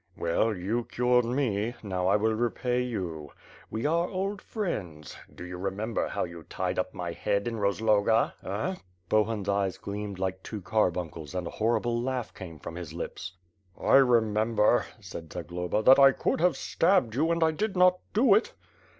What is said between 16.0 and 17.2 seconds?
could have stabbed